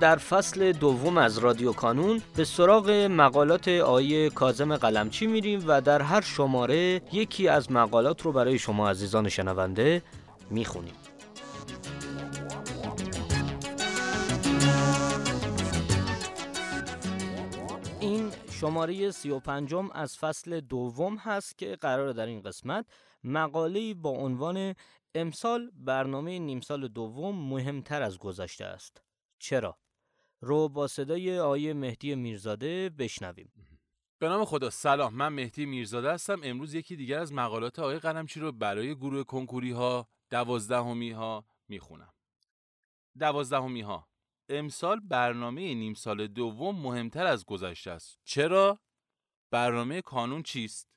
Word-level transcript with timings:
در 0.00 0.16
فصل 0.16 0.72
دوم 0.72 1.18
از 1.18 1.38
رادیو 1.38 1.72
کانون 1.72 2.22
به 2.36 2.44
سراغ 2.44 2.90
مقالات 2.90 3.68
آیه 3.68 4.30
کازم 4.30 4.76
قلمچی 4.76 5.26
میریم 5.26 5.64
و 5.66 5.80
در 5.80 6.02
هر 6.02 6.20
شماره 6.20 7.02
یکی 7.12 7.48
از 7.48 7.72
مقالات 7.72 8.22
رو 8.22 8.32
برای 8.32 8.58
شما 8.58 8.90
عزیزان 8.90 9.28
شنونده 9.28 10.02
می‌خونیم 10.50 10.94
این 18.00 18.30
شماره 18.50 19.10
سی 19.10 19.30
و 19.30 19.38
پنجم 19.38 19.90
از 19.92 20.18
فصل 20.18 20.60
دوم 20.60 21.16
هست 21.16 21.58
که 21.58 21.76
قرار 21.76 22.12
در 22.12 22.26
این 22.26 22.40
قسمت 22.42 22.86
مقاله 23.24 23.94
با 23.94 24.10
عنوان 24.10 24.74
امسال 25.14 25.70
برنامه 25.74 26.38
نیم 26.38 26.60
سال 26.60 26.88
دوم 26.88 27.48
مهمتر 27.48 28.02
از 28.02 28.18
گذشته 28.18 28.64
است 28.64 29.02
چرا؟ 29.38 29.76
رو 30.40 30.68
با 30.68 30.86
صدای 30.86 31.38
آیه 31.38 31.74
مهدی 31.74 32.14
میرزاده 32.14 32.90
بشنویم. 32.90 33.52
به 34.18 34.28
نام 34.28 34.44
خدا 34.44 34.70
سلام. 34.70 35.14
من 35.14 35.28
مهدی 35.28 35.66
میرزاده 35.66 36.12
هستم. 36.12 36.40
امروز 36.42 36.74
یکی 36.74 36.96
دیگر 36.96 37.18
از 37.18 37.32
مقالات 37.32 37.78
آقای 37.78 37.98
قلمچی 37.98 38.40
رو 38.40 38.52
برای 38.52 38.94
گروه 38.94 39.24
کنکوری 39.24 39.70
ها 39.70 40.08
دوازدهمی 40.30 41.10
ها 41.10 41.44
می‌خونم. 41.68 42.12
دوازدهمی 43.18 43.80
ها 43.80 44.08
امسال 44.48 45.00
برنامه 45.00 45.74
نیم 45.74 45.94
سال 45.94 46.26
دوم 46.26 46.76
مهمتر 46.76 47.26
از 47.26 47.44
گذشته 47.44 47.90
است. 47.90 48.18
چرا؟ 48.24 48.78
برنامه 49.50 50.02
کانون 50.02 50.42
چیست؟ 50.42 50.95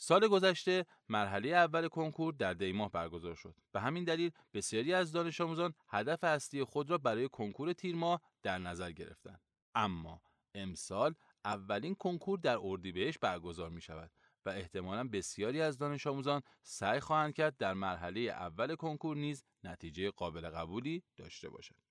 سال 0.00 0.28
گذشته 0.28 0.86
مرحله 1.08 1.48
اول 1.48 1.88
کنکور 1.88 2.34
در 2.34 2.54
دیماه 2.54 2.90
برگزار 2.90 3.34
شد. 3.34 3.54
به 3.72 3.80
همین 3.80 4.04
دلیل 4.04 4.30
بسیاری 4.54 4.92
از 4.92 5.12
دانش 5.12 5.40
آموزان 5.40 5.74
هدف 5.88 6.24
اصلی 6.24 6.64
خود 6.64 6.90
را 6.90 6.98
برای 6.98 7.28
کنکور 7.28 7.72
تیر 7.72 7.96
ماه 7.96 8.20
در 8.42 8.58
نظر 8.58 8.92
گرفتند. 8.92 9.40
اما 9.74 10.22
امسال 10.54 11.14
اولین 11.44 11.94
کنکور 11.94 12.38
در 12.38 12.58
اردیبهشت 12.62 13.20
برگزار 13.20 13.70
می 13.70 13.80
شود 13.80 14.10
و 14.46 14.50
احتمالا 14.50 15.08
بسیاری 15.08 15.60
از 15.60 15.78
دانش 15.78 16.06
آموزان 16.06 16.42
سعی 16.62 17.00
خواهند 17.00 17.34
کرد 17.34 17.56
در 17.56 17.74
مرحله 17.74 18.20
اول 18.20 18.74
کنکور 18.74 19.16
نیز 19.16 19.44
نتیجه 19.64 20.10
قابل 20.10 20.50
قبولی 20.50 21.02
داشته 21.16 21.48
باشند. 21.48 21.82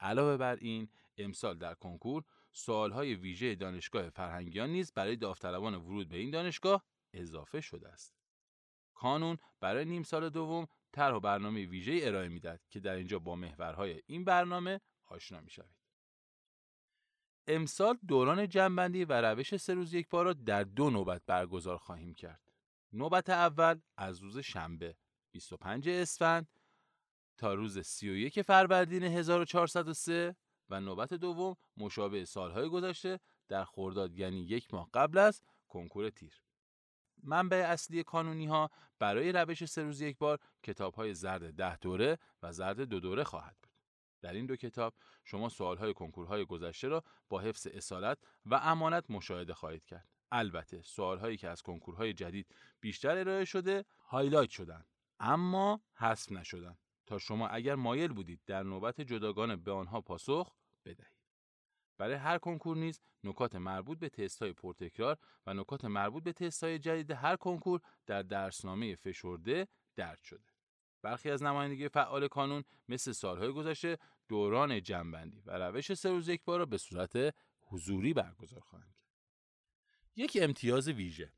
علاوه 0.00 0.36
بر 0.36 0.56
این 0.56 0.88
امسال 1.18 1.58
در 1.58 1.74
کنکور 1.74 2.24
سوالهای 2.52 3.14
ویژه 3.14 3.54
دانشگاه 3.54 4.10
فرهنگیان 4.10 4.70
نیز 4.70 4.92
برای 4.92 5.16
داوطلبان 5.16 5.74
ورود 5.74 6.08
به 6.08 6.16
این 6.16 6.30
دانشگاه 6.30 6.84
اضافه 7.12 7.60
شده 7.60 7.88
است. 7.88 8.14
کانون 8.94 9.38
برای 9.60 9.84
نیم 9.84 10.02
سال 10.02 10.28
دوم 10.28 10.68
طرح 10.92 11.14
و 11.14 11.20
برنامه 11.20 11.66
ویژه 11.66 12.00
ارائه 12.02 12.28
می‌دهد 12.28 12.62
که 12.70 12.80
در 12.80 12.94
اینجا 12.94 13.18
با 13.18 13.36
محورهای 13.36 14.02
این 14.06 14.24
برنامه 14.24 14.80
آشنا 15.06 15.40
می‌شوید. 15.40 15.78
امسال 17.46 17.98
دوران 18.08 18.48
جنبندی 18.48 19.04
و 19.04 19.12
روش 19.12 19.56
سه 19.56 19.74
روز 19.74 19.94
یک 19.94 20.08
بار 20.08 20.24
را 20.24 20.32
در 20.32 20.64
دو 20.64 20.90
نوبت 20.90 21.22
برگزار 21.26 21.76
خواهیم 21.76 22.14
کرد. 22.14 22.52
نوبت 22.92 23.30
اول 23.30 23.80
از 23.96 24.18
روز 24.18 24.38
شنبه 24.38 24.96
25 25.30 25.88
اسفند 25.88 26.48
تا 27.38 27.54
روز 27.54 27.78
31 27.78 28.42
فروردین 28.42 29.02
1403 29.02 30.36
و 30.70 30.80
نوبت 30.80 31.14
دوم 31.14 31.56
مشابه 31.76 32.24
سالهای 32.24 32.68
گذشته 32.68 33.20
در 33.48 33.64
خرداد 33.64 34.18
یعنی 34.18 34.42
یک 34.42 34.74
ماه 34.74 34.88
قبل 34.94 35.18
از 35.18 35.42
کنکور 35.68 36.10
تیر. 36.10 36.47
منبع 37.22 37.56
اصلی 37.56 38.02
کانونی 38.02 38.46
ها 38.46 38.70
برای 38.98 39.32
روش 39.32 39.64
سه 39.64 39.82
روز 39.82 40.00
یک 40.00 40.18
بار 40.18 40.38
کتاب 40.62 40.94
های 40.94 41.14
زرد 41.14 41.54
ده 41.54 41.76
دوره 41.76 42.18
و 42.42 42.52
زرد 42.52 42.80
دو 42.80 43.00
دوره 43.00 43.24
خواهد 43.24 43.56
بود. 43.62 43.72
در 44.20 44.32
این 44.32 44.46
دو 44.46 44.56
کتاب 44.56 44.94
شما 45.24 45.48
سوال 45.48 45.78
های 45.78 45.94
کنکورهای 45.94 46.44
گذشته 46.44 46.88
را 46.88 47.04
با 47.28 47.40
حفظ 47.40 47.66
اصالت 47.66 48.18
و 48.46 48.54
امانت 48.54 49.10
مشاهده 49.10 49.54
خواهید 49.54 49.84
کرد. 49.84 50.08
البته 50.32 50.82
سوال 50.82 51.18
هایی 51.18 51.36
که 51.36 51.48
از 51.48 51.62
کنکورهای 51.62 52.12
جدید 52.12 52.54
بیشتر 52.80 53.18
ارائه 53.18 53.44
شده 53.44 53.84
highlight 54.06 54.50
شدن 54.50 54.84
اما 55.20 55.80
حذف 55.94 56.32
نشدن 56.32 56.76
تا 57.06 57.18
شما 57.18 57.48
اگر 57.48 57.74
مایل 57.74 58.12
بودید 58.12 58.40
در 58.46 58.62
نوبت 58.62 59.00
جداگانه 59.00 59.56
به 59.56 59.72
آنها 59.72 60.00
پاسخ 60.00 60.54
بدهید. 60.84 61.17
برای 61.98 62.14
هر 62.14 62.38
کنکور 62.38 62.76
نیز 62.76 63.00
نکات 63.24 63.54
مربوط 63.54 63.98
به 63.98 64.08
تست‌های 64.08 64.52
پرتکرار 64.52 65.18
و 65.46 65.54
نکات 65.54 65.84
مربوط 65.84 66.22
به 66.22 66.32
تست‌های 66.32 66.78
جدید 66.78 67.10
هر 67.10 67.36
کنکور 67.36 67.80
در 68.06 68.22
درسنامه 68.22 68.96
فشرده 68.96 69.68
درج 69.96 70.22
شده. 70.22 70.44
برخی 71.02 71.30
از 71.30 71.42
نمایندگی 71.42 71.88
فعال 71.88 72.28
کانون 72.28 72.64
مثل 72.88 73.12
سالهای 73.12 73.52
گذشته 73.52 73.98
دوران 74.28 74.82
جمع‌بندی 74.82 75.42
و 75.46 75.58
روش 75.58 75.94
سه 75.94 76.10
روز 76.10 76.28
یک 76.28 76.44
بار 76.44 76.58
را 76.58 76.66
به 76.66 76.78
صورت 76.78 77.34
حضوری 77.60 78.12
برگزار 78.12 78.60
خواهند 78.60 78.94
کرد. 78.94 79.08
یک 80.16 80.38
امتیاز 80.40 80.88
ویژه 80.88 81.32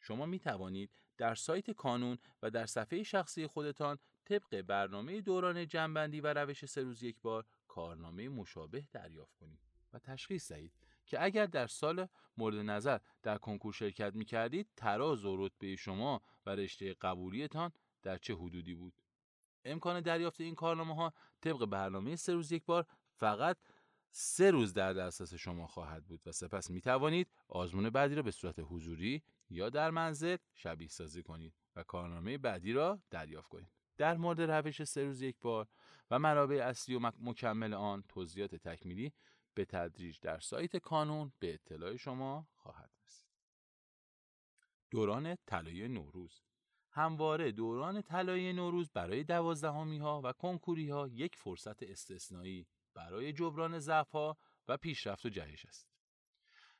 شما 0.00 0.26
می 0.26 0.38
توانید 0.38 0.90
در 1.16 1.34
سایت 1.34 1.70
کانون 1.70 2.18
و 2.42 2.50
در 2.50 2.66
صفحه 2.66 3.02
شخصی 3.02 3.46
خودتان 3.46 3.98
طبق 4.24 4.62
برنامه 4.62 5.20
دوران 5.20 5.66
جنبندی 5.66 6.20
و 6.20 6.34
روش 6.34 6.64
سه 6.64 6.82
روز 6.82 7.02
یک 7.02 7.20
بار 7.20 7.46
کارنامه 7.68 8.28
مشابه 8.28 8.88
دریافت 8.92 9.36
کنید. 9.36 9.69
و 9.92 9.98
تشخیص 9.98 10.52
دهید 10.52 10.72
که 11.06 11.24
اگر 11.24 11.46
در 11.46 11.66
سال 11.66 12.08
مورد 12.36 12.54
نظر 12.54 12.98
در 13.22 13.38
کنکور 13.38 13.72
شرکت 13.72 14.14
می 14.14 14.24
کردید 14.24 14.68
تراز 14.76 15.24
و 15.24 15.46
رتبه 15.46 15.76
شما 15.76 16.22
و 16.46 16.50
رشته 16.50 16.94
قبولیتان 16.94 17.72
در 18.02 18.16
چه 18.16 18.34
حدودی 18.34 18.74
بود؟ 18.74 19.02
امکان 19.64 20.00
دریافت 20.00 20.40
این 20.40 20.54
کارنامه 20.54 20.94
ها 20.94 21.12
طبق 21.40 21.66
برنامه 21.66 22.16
سه 22.16 22.32
روز 22.32 22.52
یک 22.52 22.64
بار 22.64 22.86
فقط 23.12 23.56
سه 24.10 24.50
روز 24.50 24.74
در 24.74 24.92
دسترس 24.92 25.34
شما 25.34 25.66
خواهد 25.66 26.04
بود 26.04 26.20
و 26.26 26.32
سپس 26.32 26.70
می 26.70 26.80
توانید 26.80 27.30
آزمون 27.48 27.90
بعدی 27.90 28.14
را 28.14 28.22
به 28.22 28.30
صورت 28.30 28.58
حضوری 28.58 29.22
یا 29.50 29.70
در 29.70 29.90
منزل 29.90 30.36
شبیه 30.54 30.88
سازی 30.88 31.22
کنید 31.22 31.54
و 31.76 31.82
کارنامه 31.82 32.38
بعدی 32.38 32.72
را 32.72 33.00
دریافت 33.10 33.48
کنید. 33.48 33.68
در 33.96 34.16
مورد 34.16 34.40
روش 34.40 34.84
سه 34.84 35.04
روز 35.04 35.22
یک 35.22 35.36
بار 35.40 35.68
و 36.10 36.18
منابع 36.18 36.56
اصلی 36.56 36.94
و 36.94 37.12
مکمل 37.20 37.74
آن 37.74 38.04
توضیحات 38.08 38.54
تکمیلی 38.54 39.12
به 39.54 39.64
تدریج 39.64 40.18
در 40.20 40.40
سایت 40.40 40.76
کانون 40.76 41.32
به 41.38 41.54
اطلاع 41.54 41.96
شما 41.96 42.48
خواهد 42.54 42.90
رسید. 43.06 43.28
دوران 44.90 45.36
طلایی 45.46 45.88
نوروز 45.88 46.42
همواره 46.90 47.52
دوران 47.52 48.02
طلایی 48.02 48.52
نوروز 48.52 48.90
برای 48.90 49.24
دوازدهمی 49.24 49.98
ها 49.98 50.20
و 50.24 50.32
کنکوری 50.32 50.88
ها 50.90 51.08
یک 51.08 51.36
فرصت 51.36 51.82
استثنایی 51.82 52.66
برای 52.94 53.32
جبران 53.32 53.78
ضعف 53.78 54.10
ها 54.10 54.36
و 54.68 54.76
پیشرفت 54.76 55.26
و 55.26 55.28
جهش 55.28 55.66
است. 55.66 55.88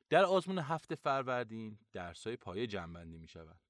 در 0.09 0.25
آزمون 0.25 0.59
هفته 0.59 0.95
فروردین 0.95 1.79
های 2.25 2.37
پایه 2.37 2.67
جنبندی 2.67 3.19
می 3.19 3.29
شود. 3.29 3.61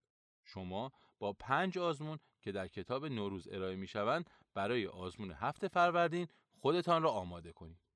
شما 0.44 0.92
با 1.18 1.32
پنج 1.32 1.78
آزمون 1.78 2.18
که 2.42 2.52
در 2.52 2.68
کتاب 2.68 3.06
نوروز 3.06 3.48
ارائه 3.48 3.76
می 3.76 3.86
شوند 3.86 4.30
برای 4.54 4.86
آزمون 4.86 5.32
هفته 5.32 5.68
فروردین 5.68 6.28
خودتان 6.58 7.02
را 7.02 7.10
آماده 7.10 7.52
کنید. 7.52 7.89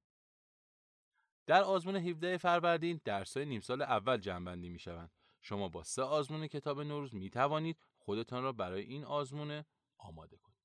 در 1.46 1.62
آزمون 1.62 1.96
17 1.96 2.38
فروردین 2.38 3.00
درس‌های 3.04 3.46
نیم 3.46 3.60
سال 3.60 3.82
اول 3.82 4.16
جمع‌بندی 4.16 4.68
می‌شوند. 4.68 5.10
شما 5.40 5.68
با 5.68 5.84
سه 5.84 6.02
آزمون 6.02 6.46
کتاب 6.46 6.80
نوروز 6.80 7.14
می 7.14 7.30
توانید 7.30 7.76
خودتان 7.98 8.42
را 8.42 8.52
برای 8.52 8.82
این 8.82 9.04
آزمون 9.04 9.64
آماده 9.98 10.36
کنید. 10.36 10.58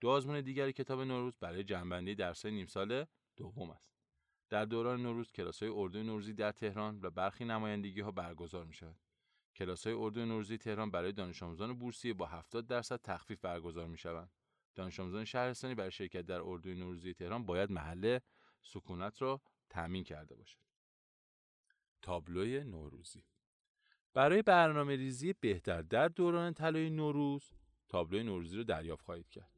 دو 0.00 0.08
آزمون 0.08 0.40
دیگر 0.40 0.70
کتاب 0.70 1.00
نوروز 1.00 1.36
برای 1.40 1.64
جمع‌بندی 1.64 2.14
درس‌های 2.14 2.54
نیم 2.54 2.66
سال 2.66 3.06
دوم 3.36 3.70
است. 3.70 3.92
در 4.48 4.64
دوران 4.64 5.02
نوروز 5.02 5.32
کلاس‌های 5.32 5.72
اردو 5.74 6.02
نوروزی 6.02 6.34
در 6.34 6.52
تهران 6.52 7.00
و 7.02 7.10
برخی 7.10 7.44
نمایندگی 7.44 8.00
ها 8.00 8.10
برگزار 8.10 8.64
می 8.64 8.74
شود. 8.74 8.96
کلاس 9.56 9.86
های 9.86 9.96
اردو 9.96 10.26
نوروزی 10.26 10.58
تهران 10.58 10.90
برای 10.90 11.12
دانش 11.12 11.42
آموزان 11.42 11.78
بورسیه 11.78 12.14
با 12.14 12.26
70 12.26 12.66
درصد 12.66 13.00
تخفیف 13.02 13.40
برگزار 13.40 13.86
می 13.86 13.98
شوند. 13.98 14.30
دانش 14.74 15.00
آموزان 15.00 15.24
شهرستانی 15.24 15.74
برای 15.74 15.90
شرکت 15.90 16.26
در 16.26 16.40
اردو 16.40 16.74
نوروزی 16.74 17.14
تهران 17.14 17.46
باید 17.46 17.70
محل 17.70 18.18
سکونت 18.62 19.22
را 19.22 19.40
تأمین 19.70 20.04
کرده 20.04 20.34
باشد. 20.34 20.58
تابلوی 22.02 22.64
نوروزی 22.64 23.24
برای 24.14 24.42
برنامه 24.42 24.96
ریزی 24.96 25.32
بهتر 25.32 25.82
در 25.82 26.08
دوران 26.08 26.54
طلای 26.54 26.90
نوروز 26.90 27.50
تابلو 27.88 28.22
نوروزی 28.22 28.56
رو 28.56 28.64
دریافت 28.64 29.04
خواهید 29.04 29.28
کرد. 29.28 29.50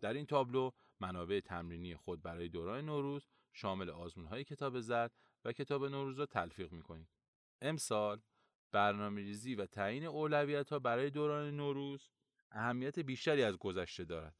در 0.00 0.12
این 0.12 0.26
تابلو 0.26 0.70
منابع 1.00 1.40
تمرینی 1.40 1.96
خود 1.96 2.22
برای 2.22 2.48
دوران 2.48 2.84
نوروز 2.84 3.26
شامل 3.52 3.90
آزمون 3.90 4.26
های 4.26 4.44
کتاب 4.44 4.80
زرد 4.80 5.12
و 5.44 5.52
کتاب 5.52 5.84
نوروز 5.84 6.18
را 6.18 6.26
تلفیق 6.26 6.72
می 6.72 6.82
کنید. 6.82 7.08
امسال 7.62 8.20
برنامه 8.72 9.20
ریزی 9.20 9.54
و 9.54 9.66
تعیین 9.66 10.04
اولویت 10.04 10.70
ها 10.70 10.78
برای 10.78 11.10
دوران 11.10 11.56
نوروز 11.56 12.08
اهمیت 12.50 12.98
بیشتری 12.98 13.42
از 13.42 13.56
گذشته 13.58 14.04
دارد. 14.04 14.34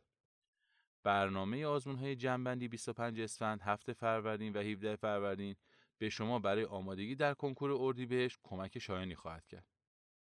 برنامه 1.02 1.66
آزمون 1.66 1.96
های 1.96 2.16
جنبندی 2.16 2.68
25 2.68 3.20
اسفند، 3.20 3.60
7 3.62 3.92
فروردین 3.92 4.52
و 4.52 4.58
17 4.58 4.96
فروردین 4.96 5.56
به 5.98 6.08
شما 6.08 6.38
برای 6.38 6.64
آمادگی 6.64 7.14
در 7.14 7.34
کنکور 7.34 7.72
اردیبهشت 7.72 8.38
کمک 8.42 8.78
شایانی 8.78 9.14
خواهد 9.14 9.46
کرد. 9.46 9.66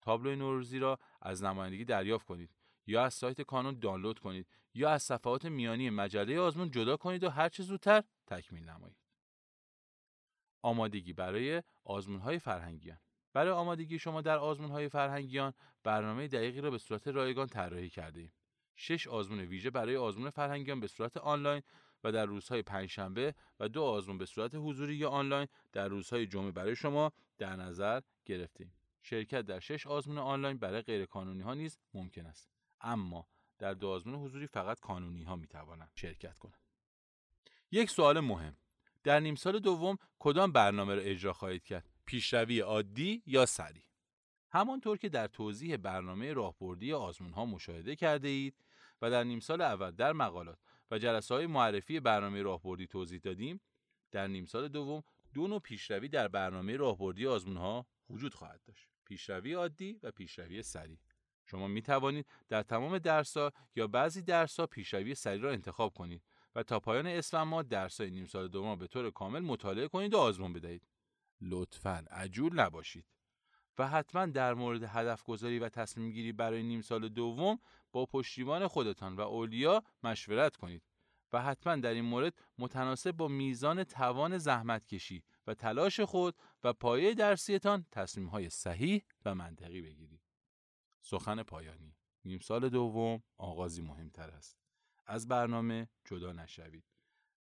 تابلو 0.02 0.36
نوروزی 0.36 0.78
را 0.78 0.98
از 1.22 1.44
نمایندگی 1.44 1.84
دریافت 1.84 2.26
کنید 2.26 2.50
یا 2.86 3.04
از 3.04 3.14
سایت 3.14 3.42
کانون 3.42 3.78
دانلود 3.78 4.18
کنید 4.18 4.46
یا 4.74 4.90
از 4.90 5.02
صفحات 5.02 5.44
میانی 5.44 5.90
مجله 5.90 6.40
آزمون 6.40 6.70
جدا 6.70 6.96
کنید 6.96 7.24
و 7.24 7.30
هر 7.30 7.48
چه 7.48 7.62
زودتر 7.62 8.02
تکمیل 8.26 8.68
نمایید. 8.68 8.96
آمادگی 10.62 11.12
برای 11.12 11.62
آزمون 11.84 12.20
های 12.20 12.38
فرهنگیان 12.38 12.98
برای 13.32 13.52
آمادگی 13.52 13.98
شما 13.98 14.20
در 14.20 14.38
آزمون 14.38 14.70
های 14.70 14.88
فرهنگیان 14.88 15.52
برنامه 15.82 16.28
دقیقی 16.28 16.60
را 16.60 16.70
به 16.70 16.78
صورت 16.78 17.08
رایگان 17.08 17.46
طراحی 17.46 17.88
کرده 17.88 18.20
ایم. 18.20 18.32
شش 18.76 19.06
آزمون 19.06 19.40
ویژه 19.40 19.70
برای 19.70 19.96
آزمون 19.96 20.31
فرهنگیان 20.31 20.81
به 20.81 20.87
صورت 20.87 21.17
آنلاین 21.17 21.62
و 22.05 22.12
در 22.12 22.26
روزهای 22.26 22.62
پنجشنبه 22.62 23.34
و 23.61 23.69
دو 23.69 23.82
آزمون 23.82 24.19
به 24.19 24.26
صورت 24.26 24.55
حضوری 24.55 24.94
یا 24.94 25.11
آنلاین 25.11 25.49
در 25.73 25.88
روزهای 25.88 26.26
جمعه 26.26 26.50
برای 26.50 26.76
شما 26.76 27.12
در 27.38 27.56
نظر 27.56 28.00
گرفتیم. 28.25 28.73
شرکت 29.02 29.43
در 29.43 29.61
شش 29.61 29.87
آزمون 29.87 30.19
آنلاین 30.19 30.58
برای 30.58 30.82
غیرکانونی 30.82 31.43
ها 31.43 31.55
نیز 31.55 31.78
ممکن 31.94 32.26
است. 32.26 32.50
اما 32.81 33.26
در 33.58 33.75
دو 33.75 33.88
آزمون 33.88 34.14
حضوری 34.14 34.46
فقط 34.46 34.81
کانونی 34.81 35.23
ها 35.23 35.37
می 35.37 35.46
توانند 35.46 35.90
شرکت 35.94 36.38
کنند. 36.38 36.61
یک 37.70 37.90
سوال 37.90 38.20
مهم 38.20 38.56
در 39.05 39.20
نیم 39.20 39.34
سال 39.34 39.58
دوم 39.58 39.99
کدام 40.19 40.52
برنامه 40.52 40.94
را 40.94 41.00
اجرا 41.00 41.32
خواهید 41.32 41.64
کرد؟ 41.64 41.84
پیشروی 42.06 42.61
عادی 42.61 43.23
یا 43.26 43.46
سریع؟ 43.46 43.82
همانطور 44.50 44.99
که 44.99 45.08
در 45.08 45.26
توضیح 45.26 45.76
برنامه 45.76 46.32
راهبردی 46.32 46.93
آزمون 46.93 47.32
ها 47.32 47.44
مشاهده 47.44 47.96
کرده 47.96 48.28
اید 48.28 48.55
و 49.02 49.10
در 49.10 49.25
نیم 49.25 49.40
سال 49.40 49.60
اول 49.60 49.90
در 49.90 50.12
مقالات 50.12 50.58
و 50.90 50.98
جلسه 50.98 51.34
های 51.34 51.46
معرفی 51.46 52.00
برنامه 52.00 52.43
راهبردی 52.43 52.87
توضیح 52.87 53.20
دادیم 53.20 53.60
در 54.12 54.26
نیم 54.26 54.44
سال 54.44 54.69
دوم 54.69 55.02
دو 55.34 55.46
نوع 55.46 55.60
پیشروی 55.60 56.08
در 56.08 56.28
برنامه 56.28 56.76
راهبردی 56.76 57.26
آزمون 57.26 57.56
ها 57.56 57.87
وجود 58.10 58.34
خواهد 58.34 58.60
داشت. 58.66 58.88
پیشروی 59.04 59.52
عادی 59.52 60.00
و 60.02 60.10
پیشروی 60.10 60.62
سریع. 60.62 60.98
شما 61.46 61.69
می 61.69 61.82
توانید 61.82 62.26
در 62.48 62.62
تمام 62.62 62.98
درسها 62.98 63.52
یا 63.75 63.87
بعضی 63.87 64.22
درسها 64.22 64.66
پیشروی 64.66 65.14
سریع 65.14 65.42
را 65.42 65.52
انتخاب 65.52 65.94
کنید 65.94 66.22
و 66.54 66.62
تا 66.62 66.81
پایان 66.81 67.06
اسفند 67.06 67.46
ماه 67.46 67.62
درسهای 67.62 68.10
نیم 68.10 68.26
سال 68.26 68.49
دوم 68.49 68.78
به 68.78 68.87
طور 68.87 69.10
کامل 69.10 69.40
مطالعه 69.40 69.88
کنید 69.88 70.14
و 70.14 70.19
آزمون 70.19 70.52
بدهید. 70.52 70.82
لطفا 71.40 72.04
عجول 72.10 72.60
نباشید. 72.60 73.04
و 73.78 73.88
حتما 73.88 74.26
در 74.26 74.55
مورد 74.55 74.82
هدف 74.82 75.23
گذاری 75.23 75.58
و 75.58 75.69
تصمیم 75.69 76.11
گیری 76.11 76.32
برای 76.32 76.62
نیم 76.62 76.81
سال 76.81 77.08
دوم 77.08 77.58
با 77.93 78.06
پشتیبان 78.06 78.67
خودتان 78.67 79.17
و 79.17 79.20
اولیا 79.20 79.82
مشورت 80.02 80.56
کنید 80.56 80.82
و 81.32 81.43
حتما 81.43 81.76
در 81.76 81.94
این 81.94 82.05
مورد 82.05 82.34
متناسب 82.58 83.12
با 83.12 83.28
میزان 83.28 83.84
توان 83.84 84.38
زحمت 84.38 84.87
کشی 84.87 85.23
و 85.46 85.55
تلاش 85.55 86.00
خود 86.00 86.34
و 86.64 86.73
پایه 86.73 87.14
درسیتان 87.14 87.87
تصمیم 87.93 88.26
های 88.26 88.50
صحیح 88.50 89.02
و 89.25 89.34
منطقی 89.34 89.81
بگیرید. 89.81 90.20
سخن 91.00 91.43
پایانی 91.43 91.96
نیم 92.25 92.38
سال 92.38 92.69
دوم 92.69 93.23
آغازی 93.37 93.82
مهمتر 93.82 94.31
است. 94.31 94.58
از 95.06 95.28
برنامه 95.28 95.88
جدا 96.05 96.32
نشوید. 96.32 96.84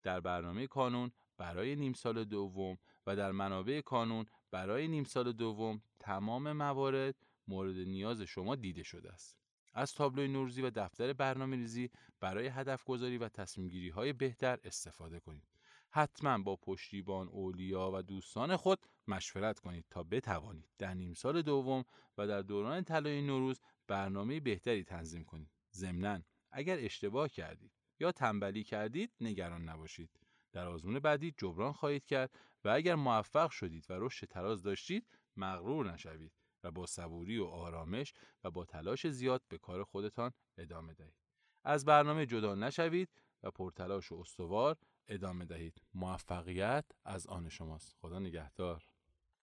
در 0.03 0.19
برنامه 0.19 0.67
کانون 0.67 1.11
برای 1.39 1.75
نیم 1.75 1.93
سال 1.93 2.23
دوم 2.23 2.77
و 3.07 3.15
در 3.15 3.31
منابع 3.31 3.81
کانون 3.81 4.25
برای 4.51 4.87
نیم 4.87 5.03
سال 5.03 5.31
دوم 5.31 5.81
تمام 5.99 6.51
موارد 6.51 7.15
مورد 7.47 7.75
نیاز 7.75 8.21
شما 8.21 8.55
دیده 8.55 8.83
شده 8.83 9.11
است. 9.11 9.37
از 9.73 9.93
تابلوی 9.93 10.27
نوروزی 10.27 10.61
و 10.61 10.69
دفتر 10.69 11.13
برنامه 11.13 11.55
ریزی 11.55 11.89
برای 12.19 12.47
هدف 12.47 12.83
گذاری 12.83 13.17
و 13.17 13.29
تصمیم 13.29 13.67
گیری 13.67 13.89
های 13.89 14.13
بهتر 14.13 14.59
استفاده 14.63 15.19
کنید. 15.19 15.47
حتما 15.91 16.37
با 16.37 16.55
پشتیبان 16.55 17.27
اولیا 17.27 17.91
و 17.91 18.01
دوستان 18.01 18.55
خود 18.55 18.79
مشورت 19.07 19.59
کنید 19.59 19.85
تا 19.89 20.03
بتوانید 20.03 20.69
در 20.77 20.93
نیم 20.93 21.13
سال 21.13 21.41
دوم 21.41 21.85
و 22.17 22.27
در 22.27 22.41
دوران 22.41 22.83
طلای 22.83 23.21
نوروز 23.21 23.59
برنامه 23.87 24.39
بهتری 24.39 24.83
تنظیم 24.83 25.23
کنید. 25.23 25.51
ضمناً 25.73 26.21
اگر 26.51 26.77
اشتباه 26.79 27.29
کردید 27.29 27.71
یا 27.99 28.11
تنبلی 28.11 28.63
کردید 28.63 29.13
نگران 29.21 29.69
نباشید. 29.69 30.19
در 30.51 30.67
آزمون 30.67 30.99
بعدی 30.99 31.33
جبران 31.37 31.73
خواهید 31.73 32.05
کرد 32.05 32.39
و 32.63 32.69
اگر 32.69 32.95
موفق 32.95 33.49
شدید 33.49 33.85
و 33.89 33.93
رشد 33.97 34.27
تراز 34.27 34.63
داشتید 34.63 35.07
مغرور 35.37 35.91
نشوید 35.91 36.31
و 36.63 36.71
با 36.71 36.85
صبوری 36.85 37.37
و 37.37 37.45
آرامش 37.45 38.13
و 38.43 38.51
با 38.51 38.65
تلاش 38.65 39.07
زیاد 39.07 39.41
به 39.47 39.57
کار 39.57 39.83
خودتان 39.83 40.31
ادامه 40.57 40.93
دهید. 40.93 41.15
از 41.63 41.85
برنامه 41.85 42.25
جدا 42.25 42.55
نشوید 42.55 43.09
و 43.43 43.51
پرتلاش 43.51 44.11
و 44.11 44.15
استوار 44.15 44.77
ادامه 45.07 45.45
دهید. 45.45 45.81
موفقیت 45.93 46.85
از 47.05 47.27
آن 47.27 47.49
شماست. 47.49 47.95
خدا 48.01 48.19
نگهدار. 48.19 48.83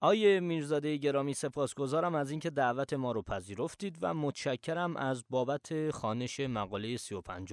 آیه 0.01 0.41
میرزاده 0.41 0.97
گرامی 0.97 1.35
سپاسگزارم 1.35 2.15
از 2.15 2.31
اینکه 2.31 2.51
دعوت 2.51 2.93
ما 2.93 3.13
رو 3.13 3.23
پذیرفتید 3.23 3.99
و 4.03 4.15
متشکرم 4.15 4.97
از 4.97 5.25
بابت 5.31 5.91
خانش 5.91 6.41
مقاله 6.41 6.97
35 6.97 7.53